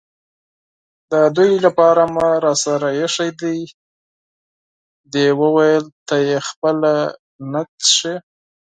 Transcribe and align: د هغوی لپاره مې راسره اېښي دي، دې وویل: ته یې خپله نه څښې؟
د 1.09 1.11
هغوی 1.25 1.51
لپاره 1.65 2.03
مې 2.13 2.29
راسره 2.45 2.89
اېښي 2.97 3.29
دي، 3.41 3.59
دې 5.13 5.27
وویل: 5.41 5.85
ته 6.07 6.15
یې 6.27 6.37
خپله 6.47 6.93
نه 7.51 7.61
څښې؟ 7.85 8.13